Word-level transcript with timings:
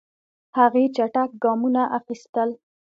هغې 0.57 0.83
چټک 0.95 1.29
ګامونه 1.43 1.81
اخیستل. 1.97 2.49